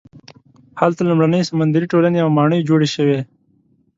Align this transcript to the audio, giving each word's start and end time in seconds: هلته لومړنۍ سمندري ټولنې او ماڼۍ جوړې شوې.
هلته 0.81 1.01
لومړنۍ 1.03 1.41
سمندري 1.49 1.85
ټولنې 1.91 2.19
او 2.21 2.29
ماڼۍ 2.37 2.59
جوړې 2.69 2.87
شوې. 2.95 3.19